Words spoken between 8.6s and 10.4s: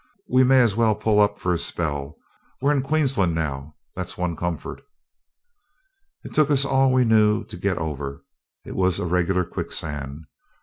it was a regular quicksand.